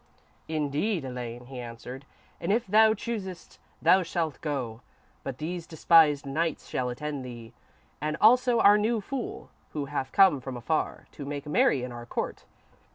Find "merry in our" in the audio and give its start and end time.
11.45-12.07